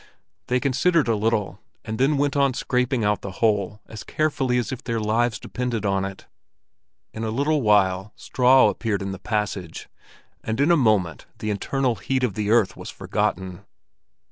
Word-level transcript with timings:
They 0.47 0.59
considered 0.59 1.07
a 1.07 1.15
little, 1.15 1.59
and 1.85 1.99
then 1.99 2.17
went 2.17 2.35
on 2.35 2.55
scraping 2.55 3.03
out 3.05 3.21
the 3.21 3.33
hole 3.33 3.81
as 3.85 4.03
carefully 4.03 4.57
as 4.57 4.71
if 4.71 4.83
their 4.83 4.99
lives 4.99 5.37
depended 5.37 5.85
on 5.85 6.05
it. 6.05 6.25
In 7.13 7.23
a 7.23 7.29
little 7.29 7.61
while 7.61 8.11
straw 8.15 8.69
appeared 8.69 9.03
in 9.03 9.11
the 9.11 9.19
passage, 9.19 9.89
and 10.43 10.59
in 10.59 10.71
a 10.71 10.75
moment 10.75 11.27
the 11.37 11.51
internal 11.51 11.97
heat 11.97 12.23
of 12.23 12.33
the 12.33 12.49
earth 12.49 12.75
was 12.75 12.89
forgotten. 12.89 13.63